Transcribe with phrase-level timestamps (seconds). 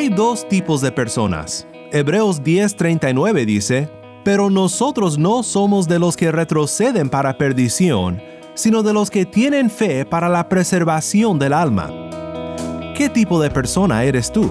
[0.00, 1.66] Hay dos tipos de personas.
[1.92, 3.90] Hebreos 10:39 dice,
[4.24, 8.22] Pero nosotros no somos de los que retroceden para perdición,
[8.54, 11.90] sino de los que tienen fe para la preservación del alma.
[12.96, 14.50] ¿Qué tipo de persona eres tú?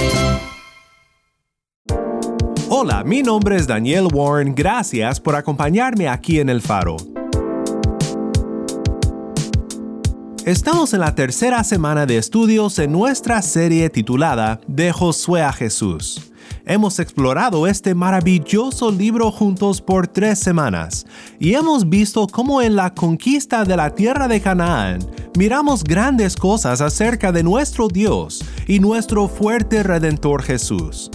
[2.83, 6.97] Hola, mi nombre es Daniel Warren, gracias por acompañarme aquí en El Faro.
[10.47, 16.31] Estamos en la tercera semana de estudios en nuestra serie titulada De Josué a Jesús.
[16.65, 21.05] Hemos explorado este maravilloso libro juntos por tres semanas
[21.39, 26.81] y hemos visto cómo en la conquista de la tierra de Canaán miramos grandes cosas
[26.81, 31.11] acerca de nuestro Dios y nuestro fuerte Redentor Jesús.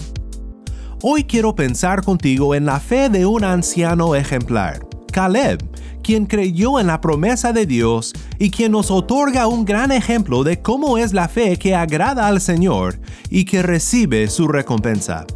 [1.03, 4.79] Hoy quiero pensar contigo en la fe de un anciano ejemplar,
[5.11, 5.63] Caleb,
[6.01, 10.59] quien creyó en la promesa de Dios y quien nos otorga un gran ejemplo de
[10.59, 15.27] cómo es la fe que agrada al Señor y que recibe su recompensa.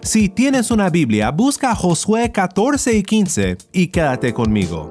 [0.00, 4.90] Si tienes una Biblia, busca Josué 14 y 15 y quédate conmigo.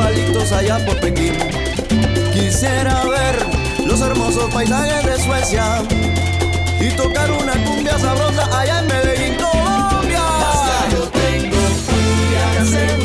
[0.00, 1.34] palitos allá por Pekín.
[2.32, 3.36] Quisiera ver
[3.86, 5.82] los hermosos paisajes de Suecia
[6.80, 10.22] y tocar una cumbia sabrosa allá en Medellín, Colombia.
[10.90, 12.99] yo tengo un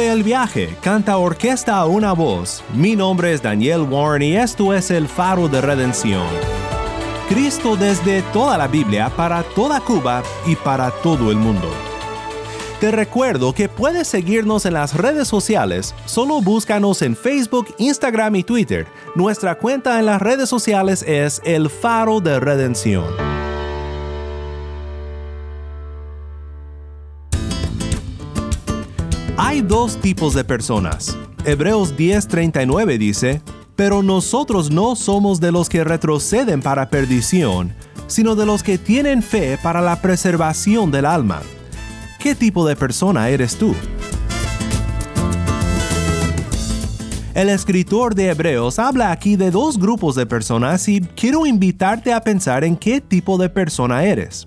[0.00, 2.62] El Viaje, canta orquesta a una voz.
[2.74, 6.26] Mi nombre es Daniel Warren y esto es El Faro de Redención.
[7.28, 11.70] Cristo desde toda la Biblia para toda Cuba y para todo el mundo.
[12.80, 18.44] Te recuerdo que puedes seguirnos en las redes sociales, solo búscanos en Facebook, Instagram y
[18.44, 18.86] Twitter.
[19.14, 23.35] Nuestra cuenta en las redes sociales es El Faro de Redención.
[29.38, 31.14] Hay dos tipos de personas.
[31.44, 33.42] Hebreos 10:39 dice,
[33.76, 37.74] pero nosotros no somos de los que retroceden para perdición,
[38.06, 41.42] sino de los que tienen fe para la preservación del alma.
[42.18, 43.74] ¿Qué tipo de persona eres tú?
[47.34, 52.22] El escritor de Hebreos habla aquí de dos grupos de personas y quiero invitarte a
[52.22, 54.46] pensar en qué tipo de persona eres.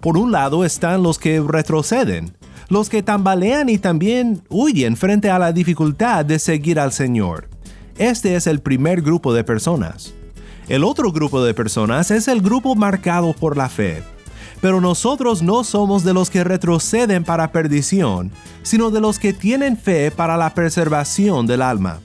[0.00, 2.32] Por un lado están los que retroceden,
[2.70, 7.48] los que tambalean y también huyen frente a la dificultad de seguir al Señor.
[7.98, 10.14] Este es el primer grupo de personas.
[10.68, 14.04] El otro grupo de personas es el grupo marcado por la fe.
[14.60, 18.30] Pero nosotros no somos de los que retroceden para perdición,
[18.62, 21.98] sino de los que tienen fe para la preservación del alma.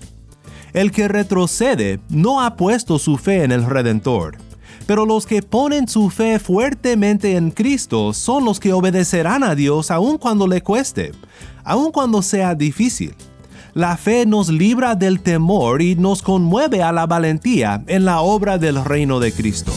[0.73, 4.37] El que retrocede no ha puesto su fe en el Redentor,
[4.87, 9.91] pero los que ponen su fe fuertemente en Cristo son los que obedecerán a Dios
[9.91, 11.11] aun cuando le cueste,
[11.63, 13.15] aun cuando sea difícil.
[13.73, 18.57] La fe nos libra del temor y nos conmueve a la valentía en la obra
[18.57, 19.73] del reino de Cristo.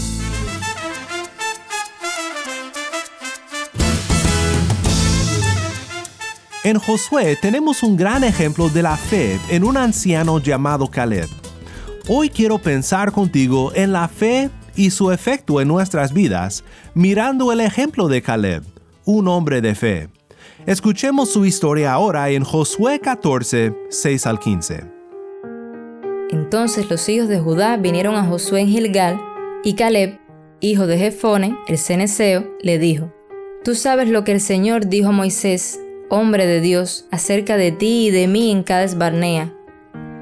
[6.62, 11.28] En Josué tenemos un gran ejemplo de la fe en un anciano llamado Caleb.
[12.08, 16.62] Hoy quiero pensar contigo en la fe y su efecto en nuestras vidas,
[16.94, 18.62] mirando el ejemplo de Caleb,
[19.04, 20.08] un hombre de fe.
[20.66, 24.84] Escuchemos su historia ahora en Josué 14, 6 al 15.
[26.30, 29.20] Entonces los hijos de Judá vinieron a Josué en Gilgal,
[29.64, 30.20] y Caleb,
[30.60, 33.12] hijo de Jefone, el ceneseo, le dijo:
[33.64, 38.06] Tú sabes lo que el Señor dijo a Moisés, hombre de Dios, acerca de ti
[38.06, 39.52] y de mí en Cades Barnea.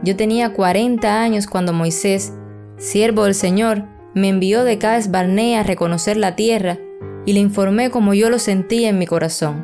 [0.03, 2.32] Yo tenía cuarenta años cuando Moisés,
[2.79, 6.79] siervo del Señor, me envió de Cades Barnea a reconocer la tierra
[7.27, 9.63] y le informé como yo lo sentía en mi corazón.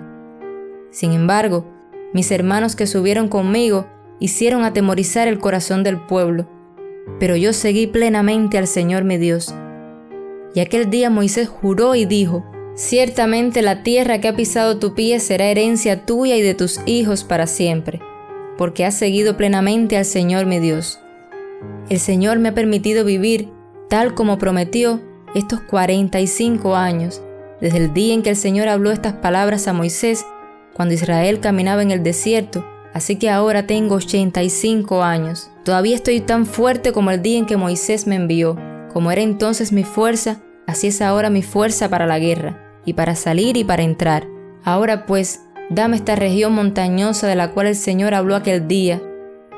[0.90, 1.64] Sin embargo,
[2.12, 3.86] mis hermanos que subieron conmigo
[4.20, 6.50] hicieron atemorizar el corazón del pueblo,
[7.18, 9.54] pero yo seguí plenamente al Señor mi Dios.
[10.54, 12.44] Y aquel día Moisés juró y dijo,
[12.74, 17.24] Ciertamente la tierra que ha pisado tu pie será herencia tuya y de tus hijos
[17.24, 18.00] para siempre,
[18.58, 21.00] porque has seguido plenamente al Señor mi Dios.
[21.88, 23.48] El Señor me ha permitido vivir,
[23.92, 25.02] tal como prometió,
[25.34, 27.20] estos 45 años,
[27.60, 30.24] desde el día en que el Señor habló estas palabras a Moisés
[30.72, 35.50] cuando Israel caminaba en el desierto, así que ahora tengo 85 años.
[35.62, 38.56] Todavía estoy tan fuerte como el día en que Moisés me envió.
[38.94, 43.14] Como era entonces mi fuerza, así es ahora mi fuerza para la guerra, y para
[43.14, 44.26] salir y para entrar.
[44.64, 49.02] Ahora pues, dame esta región montañosa de la cual el Señor habló aquel día,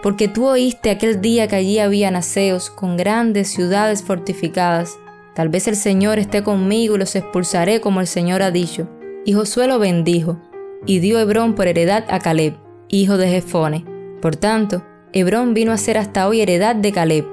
[0.04, 4.98] porque tú oíste aquel día que allí había naceos con grandes ciudades fortificadas.
[5.34, 8.86] Tal vez el Señor esté conmigo y los expulsaré como el Señor ha dicho.
[9.24, 10.42] Y Josué lo bendijo,
[10.84, 12.58] y dio Hebrón por heredad a Caleb,
[12.88, 13.86] hijo de Jefone.
[14.20, 17.26] Por tanto, Hebrón vino a ser hasta hoy heredad de Caleb,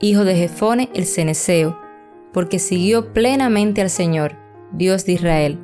[0.00, 1.78] hijo de Jefone el ceneseo,
[2.32, 4.38] porque siguió plenamente al Señor,
[4.72, 5.58] Dios de Israel.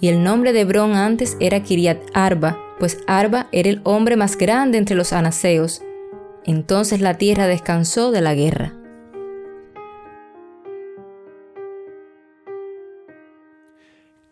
[0.00, 4.36] Y el nombre de Hebrón antes era Kiriat Arba, pues Arba era el hombre más
[4.36, 5.82] grande entre los anaseos.
[6.44, 8.74] Entonces la tierra descansó de la guerra.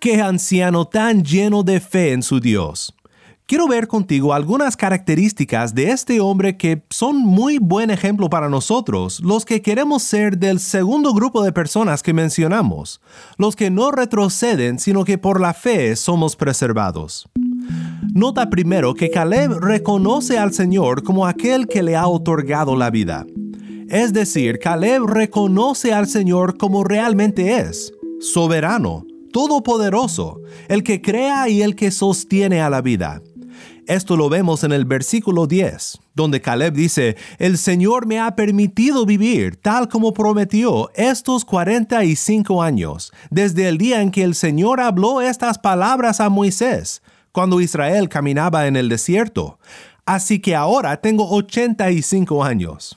[0.01, 2.93] qué anciano tan lleno de fe en su Dios.
[3.51, 9.19] Quiero ver contigo algunas características de este hombre que son muy buen ejemplo para nosotros,
[9.25, 13.01] los que queremos ser del segundo grupo de personas que mencionamos,
[13.39, 17.29] los que no retroceden, sino que por la fe somos preservados.
[18.15, 23.27] Nota primero que Caleb reconoce al Señor como aquel que le ha otorgado la vida.
[23.89, 31.63] Es decir, Caleb reconoce al Señor como realmente es, soberano, todopoderoso, el que crea y
[31.63, 33.21] el que sostiene a la vida.
[33.87, 39.07] Esto lo vemos en el versículo 10, donde Caleb dice, el Señor me ha permitido
[39.07, 45.21] vivir tal como prometió estos 45 años, desde el día en que el Señor habló
[45.21, 49.59] estas palabras a Moisés, cuando Israel caminaba en el desierto.
[50.05, 52.97] Así que ahora tengo 85 años.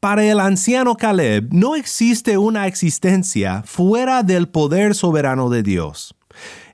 [0.00, 6.16] Para el anciano Caleb no existe una existencia fuera del poder soberano de Dios.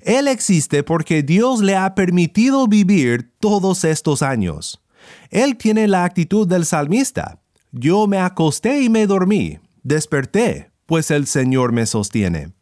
[0.00, 4.82] Él existe porque Dios le ha permitido vivir todos estos años.
[5.30, 7.40] Él tiene la actitud del salmista.
[7.72, 12.52] Yo me acosté y me dormí, desperté, pues el Señor me sostiene.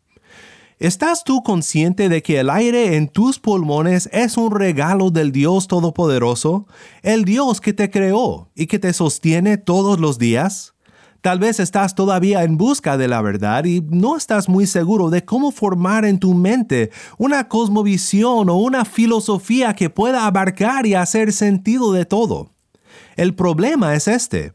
[0.78, 5.68] ¿Estás tú consciente de que el aire en tus pulmones es un regalo del Dios
[5.68, 6.66] Todopoderoso,
[7.02, 10.75] el Dios que te creó y que te sostiene todos los días?
[11.20, 15.24] Tal vez estás todavía en busca de la verdad y no estás muy seguro de
[15.24, 21.32] cómo formar en tu mente una cosmovisión o una filosofía que pueda abarcar y hacer
[21.32, 22.50] sentido de todo.
[23.16, 24.52] El problema es este.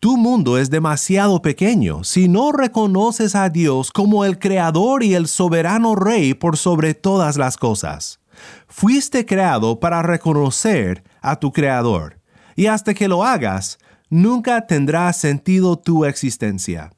[0.00, 5.26] Tu mundo es demasiado pequeño si no reconoces a Dios como el Creador y el
[5.26, 8.20] soberano Rey por sobre todas las cosas.
[8.68, 12.20] Fuiste creado para reconocer a tu Creador,
[12.54, 13.78] y hasta que lo hagas,
[14.10, 16.90] nunca tendrá sentido tu existencia.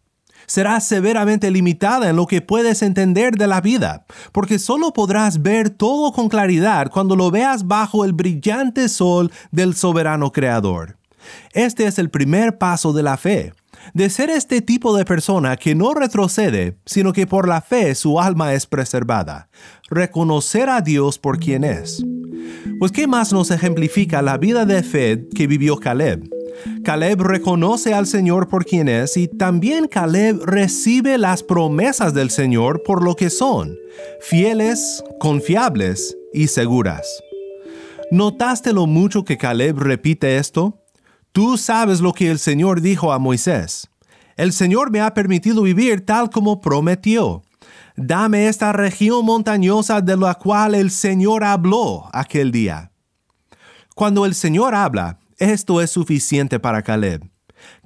[0.47, 5.71] Serás severamente limitada en lo que puedes entender de la vida, porque solo podrás ver
[5.71, 10.97] todo con claridad cuando lo veas bajo el brillante sol del soberano Creador.
[11.53, 13.53] Este es el primer paso de la fe,
[13.95, 18.21] de ser este tipo de persona que no retrocede, sino que por la fe su
[18.21, 19.49] alma es preservada.
[19.89, 22.05] Reconocer a Dios por quien es.
[22.79, 26.40] Pues ¿qué más nos ejemplifica la vida de fe que vivió Caleb?
[26.85, 32.83] Caleb reconoce al Señor por quien es y también Caleb recibe las promesas del Señor
[32.83, 33.77] por lo que son,
[34.21, 37.23] fieles, confiables y seguras.
[38.11, 40.83] ¿Notaste lo mucho que Caleb repite esto?
[41.33, 43.89] Tú sabes lo que el Señor dijo a Moisés.
[44.37, 47.43] El Señor me ha permitido vivir tal como prometió.
[47.97, 52.91] Dame esta región montañosa de la cual el Señor habló aquel día.
[53.95, 57.29] Cuando el Señor habla, esto es suficiente para Caleb.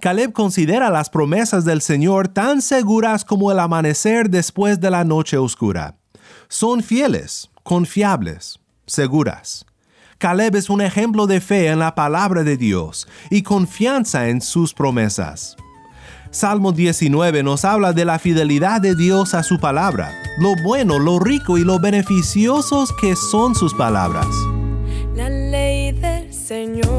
[0.01, 5.39] Caleb considera las promesas del Señor tan seguras como el amanecer después de la noche
[5.39, 5.97] oscura.
[6.49, 9.65] Son fieles, confiables, seguras.
[10.19, 14.75] Caleb es un ejemplo de fe en la palabra de Dios y confianza en sus
[14.75, 15.57] promesas.
[16.31, 21.21] Salmo 19 nos habla de la fidelidad de Dios a su palabra, lo bueno, lo
[21.21, 24.27] rico y lo beneficiosos que son sus palabras.
[25.15, 26.94] La ley del Señor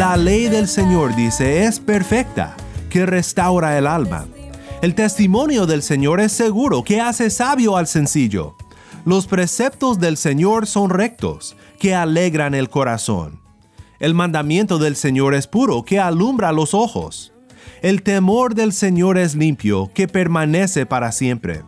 [0.00, 2.56] La ley del Señor, dice, es perfecta,
[2.88, 4.26] que restaura el alma.
[4.80, 8.56] El testimonio del Señor es seguro, que hace sabio al sencillo.
[9.04, 13.42] Los preceptos del Señor son rectos, que alegran el corazón.
[13.98, 17.34] El mandamiento del Señor es puro, que alumbra los ojos.
[17.82, 21.62] El temor del Señor es limpio, que permanece para siempre.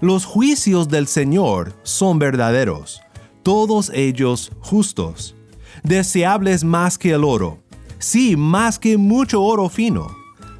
[0.00, 3.00] Los juicios del Señor son verdaderos,
[3.42, 5.34] todos ellos justos.
[5.82, 7.63] Deseables más que el oro,
[7.98, 10.08] sí, más que mucho oro fino,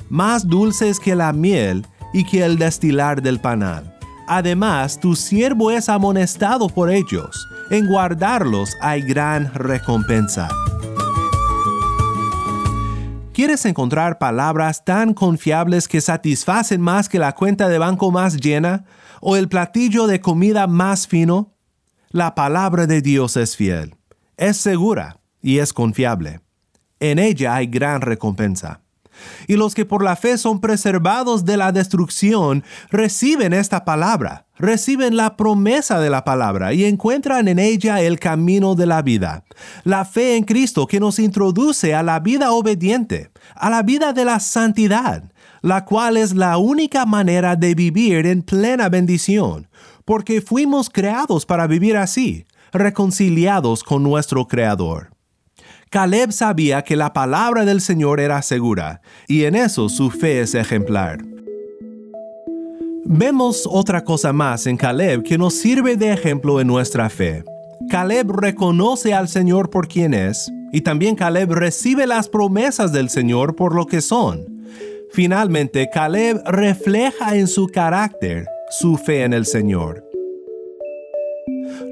[0.08, 3.94] más dulces que la miel y que el destilar del panal.
[4.26, 7.46] Además, tu siervo es amonestado por ellos.
[7.70, 10.48] En guardarlos hay gran recompensa.
[13.34, 18.84] ¿Quieres encontrar palabras tan confiables que satisfacen más que la cuenta de banco más llena
[19.20, 21.52] o el platillo de comida más fino?
[22.10, 23.96] La palabra de Dios es fiel,
[24.36, 26.43] es segura y es confiable.
[27.00, 28.80] En ella hay gran recompensa
[29.46, 35.16] y los que por la fe son preservados de la destrucción reciben esta palabra, reciben
[35.16, 39.44] la promesa de la palabra y encuentran en ella el camino de la vida.
[39.84, 44.24] La fe en Cristo que nos introduce a la vida obediente, a la vida de
[44.24, 45.24] la santidad,
[45.62, 49.68] la cual es la única manera de vivir en plena bendición,
[50.04, 55.13] porque fuimos creados para vivir así, reconciliados con nuestro Creador.
[55.94, 60.56] Caleb sabía que la palabra del Señor era segura, y en eso su fe es
[60.56, 61.24] ejemplar.
[63.04, 67.44] Vemos otra cosa más en Caleb que nos sirve de ejemplo en nuestra fe.
[67.88, 73.54] Caleb reconoce al Señor por quien es, y también Caleb recibe las promesas del Señor
[73.54, 74.64] por lo que son.
[75.12, 80.04] Finalmente, Caleb refleja en su carácter su fe en el Señor.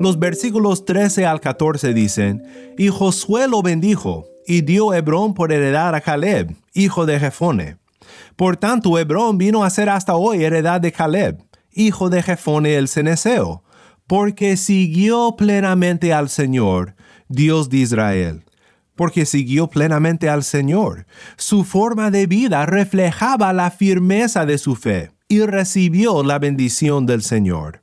[0.01, 2.43] Los versículos 13 al 14 dicen,
[2.79, 7.77] Y Josué lo bendijo, y dio Hebrón por heredad a Caleb, hijo de Jefone.
[8.37, 12.89] Por tanto, Hebrón vino a ser hasta hoy heredad de Caleb, hijo de Jefone el
[12.89, 13.63] Ceneseo,
[14.07, 16.95] porque siguió plenamente al Señor,
[17.29, 18.45] Dios de Israel.
[18.95, 21.07] Porque siguió plenamente al Señor.
[21.37, 27.23] Su forma de vida reflejaba la firmeza de su fe y recibió la bendición del
[27.23, 27.82] Señor.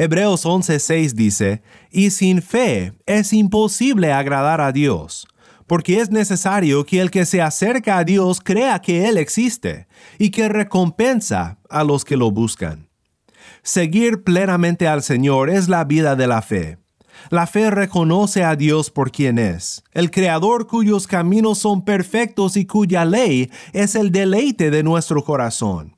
[0.00, 5.26] Hebreos 11:6 dice, y sin fe es imposible agradar a Dios,
[5.66, 10.30] porque es necesario que el que se acerca a Dios crea que Él existe y
[10.30, 12.88] que recompensa a los que lo buscan.
[13.64, 16.78] Seguir plenamente al Señor es la vida de la fe.
[17.30, 22.66] La fe reconoce a Dios por quien es, el Creador cuyos caminos son perfectos y
[22.66, 25.97] cuya ley es el deleite de nuestro corazón.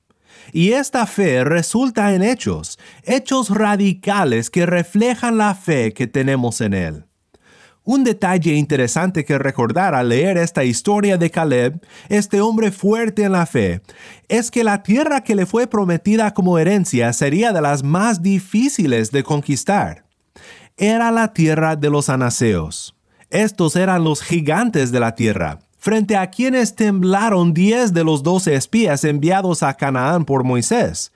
[0.53, 6.75] Y esta fe resulta en hechos, hechos radicales que reflejan la fe que tenemos en
[6.75, 7.05] Él.
[7.83, 13.33] Un detalle interesante que recordar al leer esta historia de Caleb, este hombre fuerte en
[13.33, 13.81] la fe,
[14.29, 19.11] es que la tierra que le fue prometida como herencia sería de las más difíciles
[19.11, 20.05] de conquistar.
[20.77, 22.97] Era la tierra de los anaseos.
[23.31, 28.55] Estos eran los gigantes de la tierra, frente a quienes temblaron diez de los doce
[28.55, 31.11] espías enviados a Canaán por Moisés.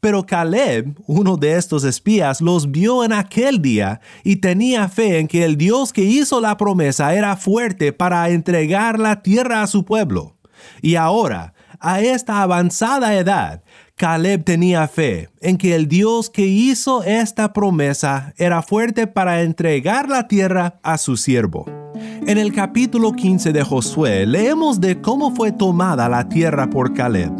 [0.00, 5.26] Pero Caleb, uno de estos espías, los vio en aquel día y tenía fe en
[5.26, 9.84] que el Dios que hizo la promesa era fuerte para entregar la tierra a su
[9.84, 10.36] pueblo.
[10.80, 13.62] Y ahora, a esta avanzada edad,
[13.96, 20.08] Caleb tenía fe en que el Dios que hizo esta promesa era fuerte para entregar
[20.08, 21.85] la tierra a su siervo.
[22.26, 27.32] En el capítulo 15 de Josué leemos de cómo fue tomada la tierra por Caleb.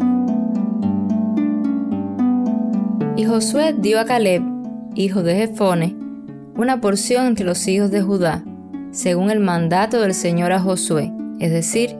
[3.15, 4.43] Y Josué dio a Caleb,
[4.95, 5.95] hijo de Jefone,
[6.55, 8.43] una porción entre los hijos de Judá,
[8.91, 11.95] según el mandato del Señor a Josué, es decir,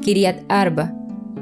[0.00, 0.92] Kiriat Arba,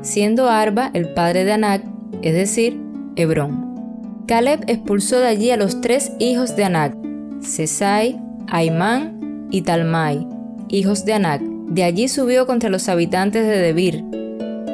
[0.03, 1.85] siendo Arba el padre de Anac,
[2.23, 2.81] es decir,
[3.17, 4.25] Hebrón.
[4.27, 6.97] Caleb expulsó de allí a los tres hijos de Anac,
[7.41, 10.27] Sesai, Aimán y Talmai,
[10.73, 11.43] hijos de Anac.
[11.43, 14.05] De allí subió contra los habitantes de Debir.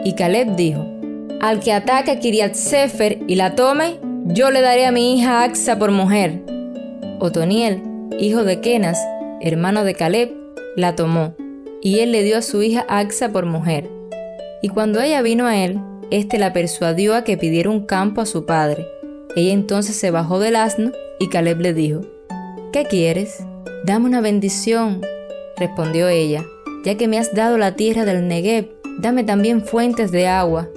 [0.04, 0.86] Y Caleb dijo,
[1.40, 5.42] Al que ataque a Kiriat Sefer y la tome, yo le daré a mi hija
[5.42, 6.42] Axa por mujer.
[7.18, 7.82] Otoniel,
[8.18, 8.98] hijo de Kenas,
[9.40, 10.32] hermano de Caleb,
[10.76, 11.34] la tomó,
[11.82, 13.90] y él le dio a su hija Axa por mujer.
[14.62, 18.26] Y cuando ella vino a él, éste la persuadió a que pidiera un campo a
[18.26, 18.86] su padre.
[19.34, 22.02] Ella entonces se bajó del asno, y Caleb le dijo,
[22.72, 23.44] ¿Qué quieres?
[23.84, 25.00] Dame una bendición,
[25.56, 26.44] respondió ella,
[26.84, 30.68] ya que me has dado la tierra del Negev, dame también fuentes de agua,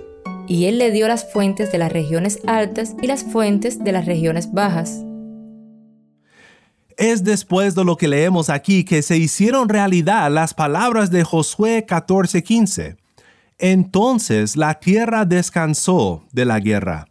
[0.48, 4.06] y él le dio las fuentes de las regiones altas y las fuentes de las
[4.06, 5.06] regiones bajas.
[6.98, 11.86] Es después de lo que leemos aquí que se hicieron realidad las palabras de Josué
[11.88, 12.98] 14:15.
[13.58, 17.08] Entonces la tierra descansó de la guerra.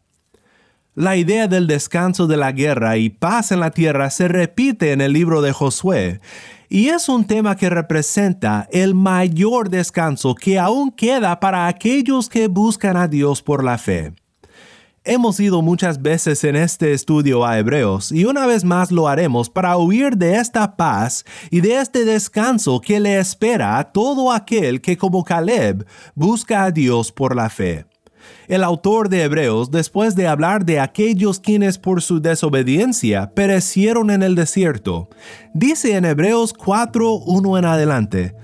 [0.94, 5.00] La idea del descanso de la guerra y paz en la tierra se repite en
[5.00, 6.20] el libro de Josué,
[6.68, 12.48] y es un tema que representa el mayor descanso que aún queda para aquellos que
[12.48, 14.12] buscan a Dios por la fe.
[15.04, 19.48] Hemos ido muchas veces en este estudio a Hebreos y una vez más lo haremos
[19.48, 24.82] para huir de esta paz y de este descanso que le espera a todo aquel
[24.82, 27.86] que como Caleb busca a Dios por la fe.
[28.48, 34.22] El autor de Hebreos, después de hablar de aquellos quienes por su desobediencia perecieron en
[34.22, 35.08] el desierto,
[35.52, 38.34] dice en Hebreos 4.1 en adelante,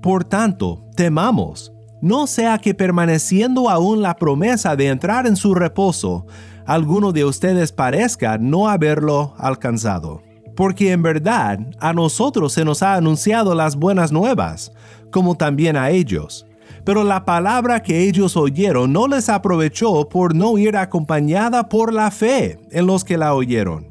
[0.00, 6.26] Por tanto, temamos, no sea que permaneciendo aún la promesa de entrar en su reposo,
[6.64, 10.22] alguno de ustedes parezca no haberlo alcanzado.
[10.56, 14.72] Porque en verdad a nosotros se nos ha anunciado las buenas nuevas,
[15.10, 16.46] como también a ellos
[16.84, 22.10] pero la palabra que ellos oyeron no les aprovechó por no ir acompañada por la
[22.10, 23.88] fe en los que la oyeron.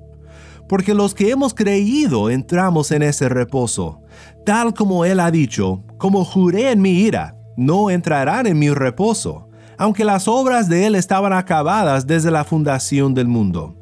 [0.67, 4.01] Porque los que hemos creído entramos en ese reposo,
[4.45, 9.47] tal como Él ha dicho, como juré en mi ira, no entrarán en mi reposo,
[9.77, 13.75] aunque las obras de Él estaban acabadas desde la fundación del mundo.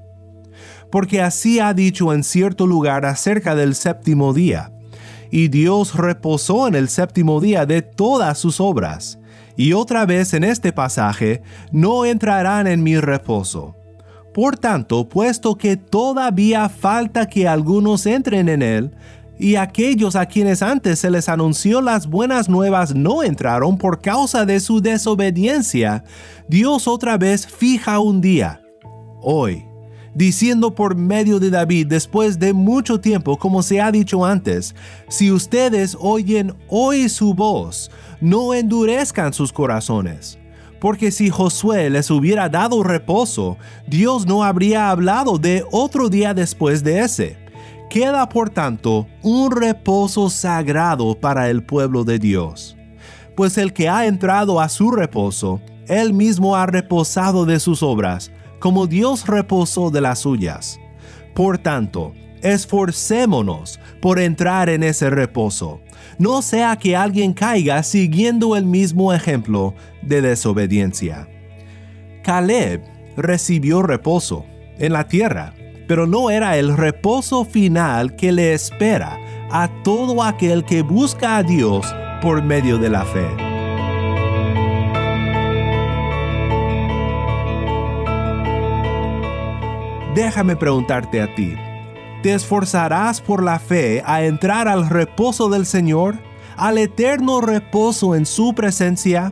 [0.91, 4.71] Porque así ha dicho en cierto lugar acerca del séptimo día,
[5.31, 9.19] y Dios reposó en el séptimo día de todas sus obras.
[9.55, 13.75] Y otra vez en este pasaje, no entrarán en mi reposo.
[14.33, 18.91] Por tanto, puesto que todavía falta que algunos entren en él,
[19.39, 24.45] y aquellos a quienes antes se les anunció las buenas nuevas no entraron por causa
[24.45, 26.03] de su desobediencia,
[26.47, 28.61] Dios otra vez fija un día,
[29.21, 29.66] hoy,
[30.13, 34.75] diciendo por medio de David después de mucho tiempo, como se ha dicho antes,
[35.09, 37.91] si ustedes oyen hoy su voz,
[38.21, 40.39] no endurezcan sus corazones.
[40.79, 46.83] Porque si Josué les hubiera dado reposo, Dios no habría hablado de otro día después
[46.83, 47.37] de ese.
[47.89, 52.75] Queda por tanto un reposo sagrado para el pueblo de Dios.
[53.35, 58.31] Pues el que ha entrado a su reposo, él mismo ha reposado de sus obras,
[58.59, 60.79] como Dios reposó de las suyas.
[61.33, 65.81] Por tanto, esforcémonos por entrar en ese reposo,
[66.17, 71.27] no sea que alguien caiga siguiendo el mismo ejemplo de desobediencia.
[72.23, 72.81] Caleb
[73.15, 74.45] recibió reposo
[74.77, 75.53] en la tierra,
[75.87, 79.17] pero no era el reposo final que le espera
[79.49, 81.85] a todo aquel que busca a Dios
[82.21, 83.46] por medio de la fe.
[90.17, 91.53] Déjame preguntarte a ti,
[92.23, 96.17] ¿te esforzarás por la fe a entrar al reposo del Señor,
[96.55, 99.31] al eterno reposo en su presencia?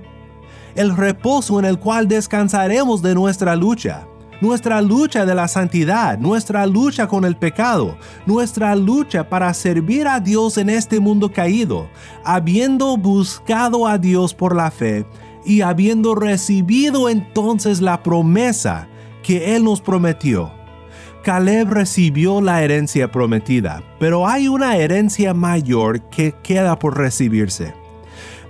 [0.75, 4.07] El reposo en el cual descansaremos de nuestra lucha,
[4.41, 10.19] nuestra lucha de la santidad, nuestra lucha con el pecado, nuestra lucha para servir a
[10.19, 11.89] Dios en este mundo caído,
[12.23, 15.07] habiendo buscado a Dios por la fe
[15.43, 18.87] y habiendo recibido entonces la promesa
[19.23, 20.64] que Él nos prometió.
[21.25, 27.73] Caleb recibió la herencia prometida, pero hay una herencia mayor que queda por recibirse.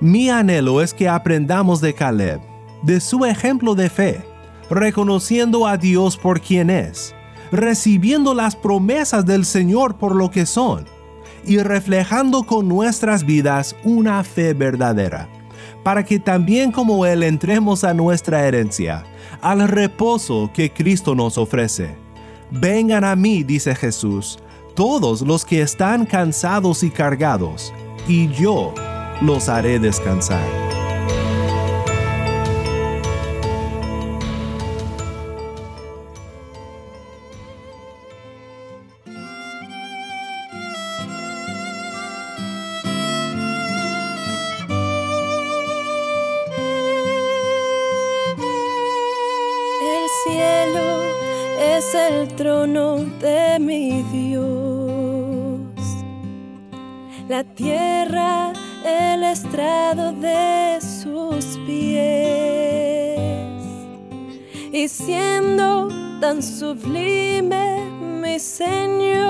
[0.01, 2.41] Mi anhelo es que aprendamos de Caleb,
[2.83, 4.25] de su ejemplo de fe,
[4.69, 7.15] reconociendo a Dios por quien es,
[7.49, 10.83] recibiendo las promesas del Señor por lo que son,
[11.45, 15.29] y reflejando con nuestras vidas una fe verdadera,
[15.81, 19.05] para que también como Él entremos a nuestra herencia,
[19.39, 22.03] al reposo que Cristo nos ofrece
[22.51, 24.39] Vengan a mí, dice Jesús,
[24.75, 27.73] todos los que están cansados y cargados,
[28.07, 28.73] y yo
[29.21, 30.74] los haré descansar.
[57.27, 58.53] La tierra,
[58.85, 63.39] el estrado de sus pies.
[64.71, 65.87] Y siendo
[66.21, 67.89] tan sublime
[68.21, 69.25] mi Señor,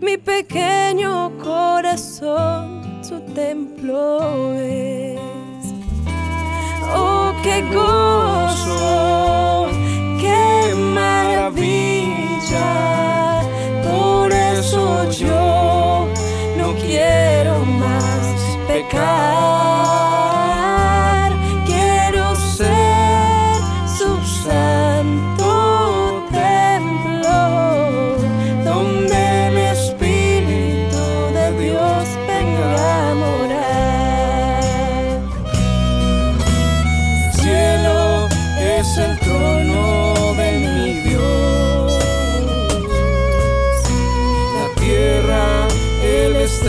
[0.00, 5.20] mi pequeño corazón su templo es.
[6.94, 9.15] Oh, qué gozo,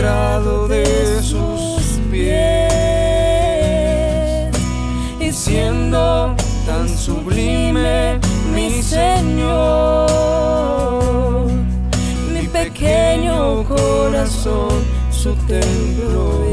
[0.07, 2.71] de sus pies.
[5.19, 6.33] Y siendo
[6.65, 8.19] tan sublime
[8.55, 10.07] mi Señor,
[12.31, 16.46] mi pequeño corazón su templo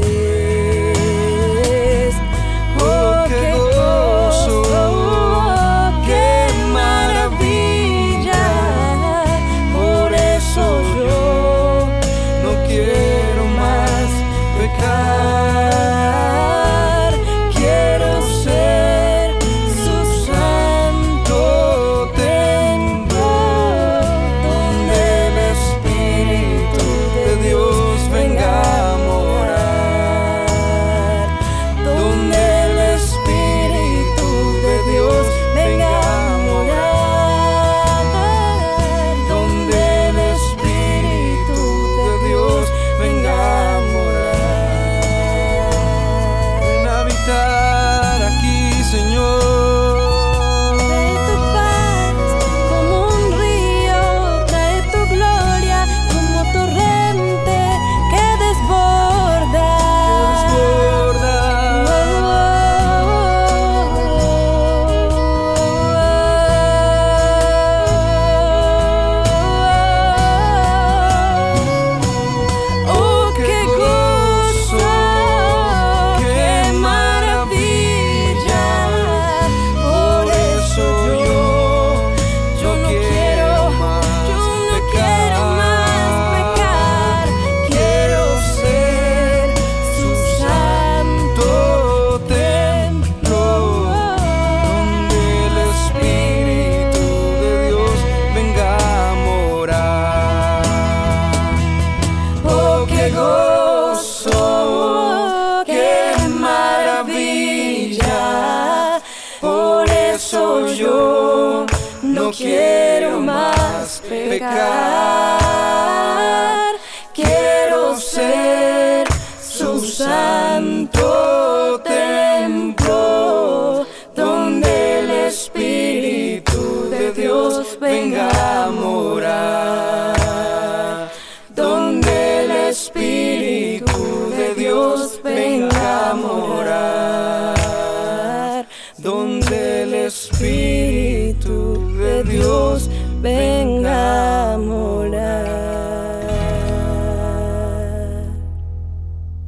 [140.15, 142.89] Espíritu de Dios
[143.21, 145.45] venga a morar.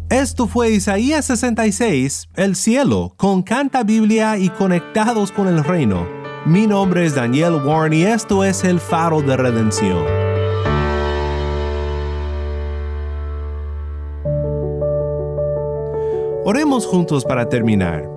[0.10, 6.06] Esto fue Isaías 66, El cielo, con Canta Biblia y conectados con el reino.
[6.45, 10.03] Mi nombre es Daniel Warren y esto es el faro de redención.
[16.43, 18.16] Oremos juntos para terminar.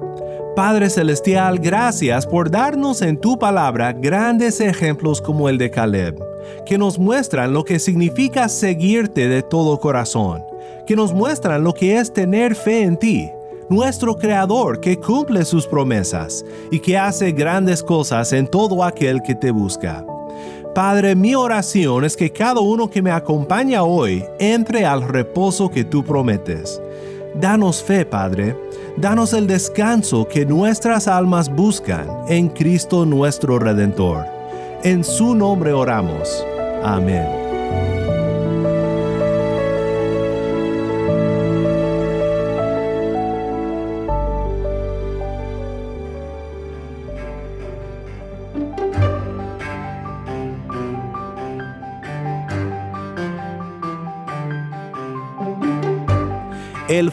[0.57, 6.19] Padre Celestial, gracias por darnos en tu palabra grandes ejemplos como el de Caleb,
[6.67, 10.43] que nos muestran lo que significa seguirte de todo corazón,
[10.87, 13.31] que nos muestran lo que es tener fe en ti,
[13.69, 19.37] nuestro Creador que cumple sus promesas y que hace grandes cosas en todo aquel que
[19.37, 20.05] te busca.
[20.75, 25.85] Padre, mi oración es que cada uno que me acompaña hoy entre al reposo que
[25.85, 26.81] tú prometes.
[27.35, 28.57] Danos fe, Padre.
[29.01, 34.27] Danos el descanso que nuestras almas buscan en Cristo nuestro Redentor.
[34.83, 36.45] En su nombre oramos.
[36.85, 37.39] Amén.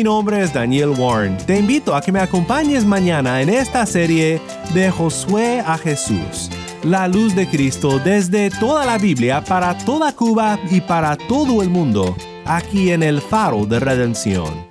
[0.00, 1.36] Mi nombre es Daniel Warren.
[1.36, 4.40] Te invito a que me acompañes mañana en esta serie
[4.72, 6.48] de Josué a Jesús,
[6.82, 11.68] la luz de Cristo desde toda la Biblia para toda Cuba y para todo el
[11.68, 14.69] mundo, aquí en el faro de redención.